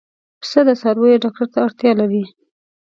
[0.41, 2.23] پسه د څارویو ډاکټر ته اړتیا لري.